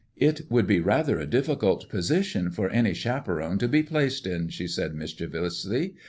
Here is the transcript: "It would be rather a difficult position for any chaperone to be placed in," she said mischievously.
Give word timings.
"It 0.17 0.49
would 0.49 0.65
be 0.65 0.79
rather 0.79 1.19
a 1.19 1.27
difficult 1.27 1.87
position 1.87 2.49
for 2.49 2.71
any 2.71 2.91
chaperone 2.95 3.59
to 3.59 3.67
be 3.67 3.83
placed 3.83 4.25
in," 4.25 4.47
she 4.49 4.65
said 4.67 4.95
mischievously. 4.95 5.93